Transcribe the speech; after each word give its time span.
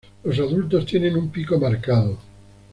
Los 0.23 0.39
adultos 0.39 0.87
tienen 0.87 1.15
un 1.15 1.29
pico 1.29 1.59
marcado. 1.59 2.17